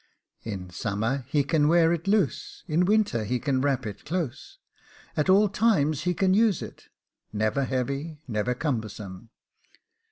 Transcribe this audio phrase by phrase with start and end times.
[0.41, 4.57] In summer he can wear it loose; in winter he can wrap it close;
[5.15, 6.89] at all times he can use it;
[7.31, 9.29] never heavy, never cumbersome.